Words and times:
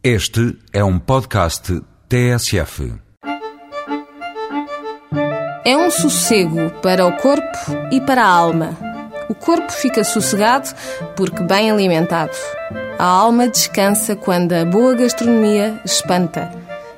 Este 0.00 0.56
é 0.72 0.84
um 0.84 0.96
podcast 0.96 1.82
TSF. 2.08 2.94
É 5.64 5.76
um 5.76 5.90
sossego 5.90 6.70
para 6.80 7.04
o 7.04 7.16
corpo 7.16 7.42
e 7.90 8.00
para 8.00 8.22
a 8.22 8.28
alma. 8.28 8.78
O 9.28 9.34
corpo 9.34 9.72
fica 9.72 10.04
sossegado 10.04 10.68
porque 11.16 11.42
bem 11.42 11.68
alimentado. 11.68 12.30
A 12.96 13.04
alma 13.04 13.48
descansa 13.48 14.14
quando 14.14 14.52
a 14.52 14.64
boa 14.64 14.94
gastronomia 14.94 15.80
espanta. 15.84 16.48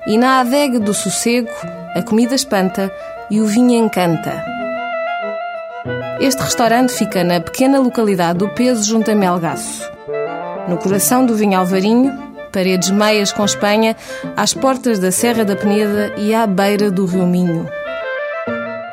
E 0.07 0.19
na 0.19 0.41
adega 0.41 0.79
do 0.79 0.93
sossego, 0.93 1.49
a 1.97 2.03
comida 2.03 2.35
espanta 2.35 2.95
e 3.31 3.41
o 3.41 3.47
vinho 3.47 3.83
encanta. 3.83 4.45
Este 6.21 6.43
restaurante 6.43 6.93
fica 6.93 7.25
na 7.25 7.41
pequena 7.41 7.81
localidade 7.81 8.41
do 8.41 8.51
Peso, 8.51 8.85
junto 8.87 9.11
a 9.11 9.15
Melgaço. 9.15 9.91
No 10.69 10.77
coração 10.77 11.25
do 11.25 11.35
vinho 11.35 11.59
Alvarinho, 11.59 12.30
paredes 12.51 12.91
meias 12.91 13.33
com 13.33 13.45
Espanha, 13.45 13.97
às 14.37 14.53
portas 14.53 14.99
da 14.99 15.11
Serra 15.11 15.45
da 15.45 15.57
Peneda 15.57 16.13
e 16.17 16.35
à 16.35 16.47
beira 16.47 16.91
do 16.91 17.07
Rio 17.07 17.27
Minho. 17.27 17.69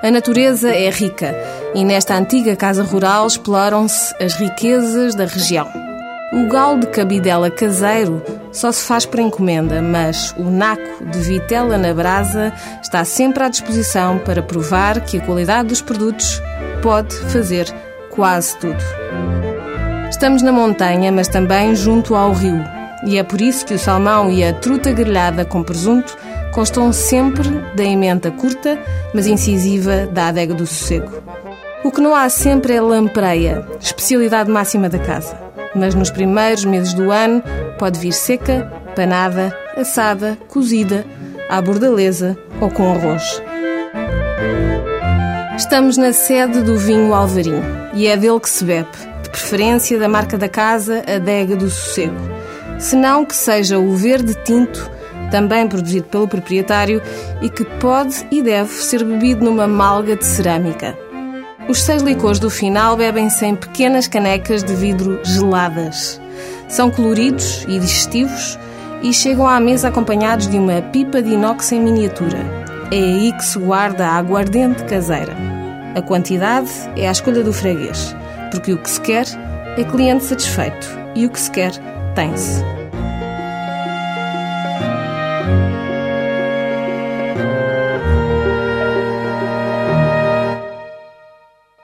A 0.04 0.12
natureza 0.12 0.70
é 0.70 0.90
rica 0.90 1.36
e 1.74 1.84
nesta 1.84 2.16
antiga 2.16 2.56
casa 2.56 2.84
rural 2.84 3.26
exploram-se 3.26 4.14
as 4.24 4.36
riquezas 4.36 5.16
da 5.16 5.26
região. 5.26 5.68
O 6.32 6.48
galo 6.48 6.80
de 6.80 6.88
cabidela 6.88 7.50
caseiro 7.50 8.22
só 8.52 8.72
se 8.72 8.84
faz 8.86 9.06
por 9.06 9.20
encomenda, 9.20 9.82
mas 9.82 10.34
o 10.38 10.44
naco 10.44 11.06
de 11.06 11.20
vitela 11.20 11.78
na 11.78 11.94
brasa 11.94 12.54
está 12.82 13.06
sempre 13.06 13.44
à 13.44 13.50
disposição 13.50 14.20
para 14.20 14.44
provar 14.44 15.02
que 15.02 15.18
a 15.18 15.22
qualidade 15.22 15.70
dos 15.70 15.82
produtos 15.82 16.42
pode 16.82 17.16
fazer 17.32 17.66
quase 18.12 18.58
tudo. 18.58 18.84
Estamos 20.10 20.42
na 20.42 20.52
montanha, 20.52 21.12
mas 21.12 21.28
também 21.28 21.76
junto 21.76 22.16
ao 22.16 22.34
rio, 22.34 22.64
e 23.06 23.18
é 23.18 23.24
por 23.24 23.42
isso 23.42 23.66
que 23.66 23.74
o 23.74 23.80
salmão 23.80 24.30
e 24.30 24.44
a 24.44 24.54
truta 24.54 24.92
grelhada 24.92 25.46
com 25.46 25.64
presunto 25.64 26.18
constam 26.52 26.92
sempre 26.92 27.48
da 27.76 27.84
emenda 27.84 28.32
curta, 28.32 28.80
mas 29.14 29.28
incisiva 29.28 30.08
da 30.08 30.30
adega 30.30 30.54
do 30.54 30.66
sossego. 30.66 31.12
O 31.84 31.92
que 31.92 32.02
não 32.02 32.16
há 32.16 32.28
sempre 32.30 32.74
é 32.74 32.82
lampreia, 32.82 33.66
especialidade 33.80 34.50
máxima 34.50 34.90
da 34.90 34.98
casa. 34.98 35.38
Mas 35.76 35.94
nos 35.94 36.10
primeiros 36.10 36.66
meses 36.66 36.94
do 36.94 37.12
ano 37.12 37.44
pode 37.78 38.00
vir 38.00 38.12
seca, 38.12 38.72
panada, 38.96 39.56
assada, 39.76 40.38
cozida, 40.48 41.06
à 41.50 41.62
bordaleza 41.62 42.36
ou 42.60 42.72
com 42.72 42.92
arroz. 42.92 43.42
Estamos 45.56 45.98
na 45.98 46.14
sede 46.14 46.62
do 46.62 46.78
vinho 46.78 47.14
Alvarinho 47.14 47.64
e 47.94 48.08
é 48.08 48.18
dele 48.18 48.40
que 48.40 48.50
se 48.50 48.64
bebe, 48.64 48.90
de 49.22 49.30
preferência 49.30 50.00
da 50.00 50.10
marca 50.10 50.38
da 50.38 50.50
casa, 50.50 51.04
Adega 51.08 51.56
do 51.56 51.70
Sossego 51.70 52.38
senão 52.80 53.26
que 53.26 53.36
seja 53.36 53.78
o 53.80 53.96
verde 53.96 54.36
tinto, 54.44 54.90
também 55.32 55.68
produzido 55.68 56.08
pelo 56.08 56.28
proprietário 56.28 57.02
e 57.42 57.50
que 57.50 57.66
pode 57.66 58.26
e 58.32 58.42
deve 58.42 58.72
ser 58.72 59.04
bebido 59.04 59.44
numa 59.44 59.68
malga 59.68 60.16
de 60.16 60.26
cerâmica. 60.26 60.98
Os 61.68 61.82
seis 61.82 62.02
licores 62.02 62.40
do 62.40 62.50
final 62.50 62.96
bebem-se 62.96 63.46
em 63.46 63.56
pequenas 63.56 64.08
canecas 64.08 64.64
de 64.64 64.74
vidro 64.74 65.20
geladas. 65.24 66.22
São 66.70 66.90
coloridos 66.90 67.64
e 67.68 67.78
digestivos 67.78 68.58
e 69.02 69.14
chegam 69.14 69.48
à 69.48 69.60
mesa 69.60 69.90
acompanhados 69.90 70.48
de 70.48 70.58
uma 70.58 70.82
pipa 70.82 71.22
de 71.22 71.34
inox 71.34 71.72
em 71.72 71.82
miniatura. 71.82 72.40
É 72.90 72.96
aí 72.96 73.34
que 73.34 73.44
se 73.44 73.60
guarda 73.60 74.08
a 74.08 74.16
aguardente 74.16 74.84
caseira. 74.86 75.36
A 75.94 76.02
quantidade 76.02 76.72
é 76.96 77.08
a 77.08 77.12
escolha 77.12 77.44
do 77.44 77.52
freguês, 77.52 78.16
porque 78.50 78.72
o 78.72 78.78
que 78.78 78.90
se 78.90 79.02
quer 79.02 79.26
é 79.78 79.84
cliente 79.84 80.24
satisfeito 80.24 80.88
e 81.16 81.26
o 81.26 81.30
que 81.30 81.40
se 81.40 81.52
quer 81.52 81.72
Thanks. 82.18 82.64